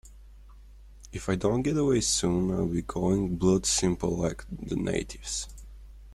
[1.13, 5.47] If I don't get away soon I'll be going blood-simple like the natives.